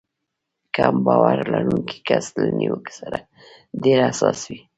کم 0.75 0.95
باور 1.05 1.37
لرونکی 1.51 1.97
کس 2.07 2.25
له 2.39 2.47
نيوکې 2.57 2.93
سره 2.99 3.17
ډېر 3.83 3.97
حساس 4.09 4.39
وي. 4.49 4.59